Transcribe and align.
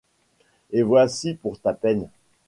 Et 0.71 0.81
voici 0.81 1.35
pour 1.35 1.59
ta 1.61 1.75
peine. 1.75 2.09